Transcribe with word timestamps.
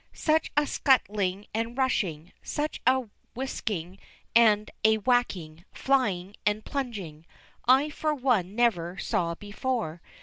Such 0.13 0.51
a 0.57 0.65
scuttling 0.65 1.45
and 1.53 1.77
rushing, 1.77 2.33
such 2.41 2.81
a 2.87 3.03
whisking 3.35 3.99
and 4.35 4.71
a 4.83 4.97
whacking, 4.97 5.63
flying 5.71 6.33
and 6.43 6.65
plunging, 6.65 7.23
I 7.67 7.91
for 7.91 8.15
one 8.15 8.55
never 8.55 8.97
saw 8.97 9.35
before. 9.35 10.01